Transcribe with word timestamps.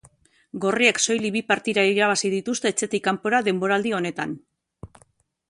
Gorriek 0.61 1.01
soilik 1.03 1.35
bi 1.35 1.43
partida 1.51 1.83
irabazi 1.89 2.33
dituzte 2.37 2.73
etxetik 2.73 3.05
kanpora 3.09 3.43
denboraldi 3.51 3.95
honetan. 4.01 4.35